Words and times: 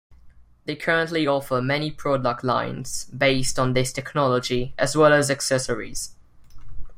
They 0.65 0.75
currently 0.75 1.27
offer 1.27 1.61
many 1.61 1.91
product 1.91 2.43
lines 2.43 3.05
based 3.15 3.59
on 3.59 3.73
this 3.73 3.93
technology 3.93 4.73
as 4.75 4.97
well 4.97 5.13
as 5.13 5.29
accessories. 5.29 6.15